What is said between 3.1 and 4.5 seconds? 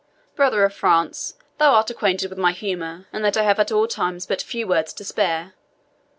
and that I have at all times but